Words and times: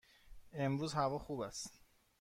امروز 0.53 0.93
هوا 0.93 1.19
خوب 1.19 1.39
است. 1.41 1.79